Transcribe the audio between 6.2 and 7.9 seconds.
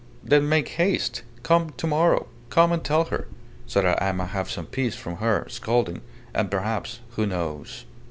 and perhaps who knows